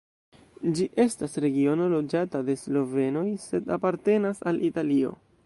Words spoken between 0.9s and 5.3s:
estas regiono loĝata de slovenoj sed apartenas al Italio.